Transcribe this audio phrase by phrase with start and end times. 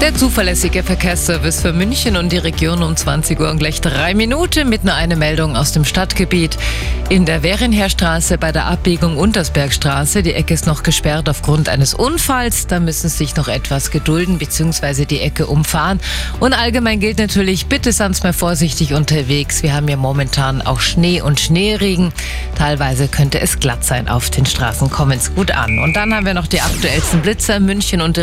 [0.00, 4.68] Der zuverlässige Verkehrsservice für München und die Region um 20 Uhr und gleich drei Minuten
[4.68, 6.58] mit nur einer Meldung aus dem Stadtgebiet.
[7.08, 12.66] In der Währenherstraße bei der Abbiegung Untersbergstraße, die Ecke ist noch gesperrt aufgrund eines Unfalls.
[12.66, 15.06] Da müssen Sie sich noch etwas gedulden bzw.
[15.06, 15.98] die Ecke umfahren.
[16.40, 19.62] Und allgemein gilt natürlich, bitte sonst mal vorsichtig unterwegs.
[19.62, 22.12] Wir haben ja momentan auch Schnee und Schneeregen.
[22.56, 24.90] Teilweise könnte es glatt sein auf den Straßen.
[24.90, 25.78] Kommen es gut an.
[25.78, 28.14] Und dann haben wir noch die aktuellsten Blitzer in München und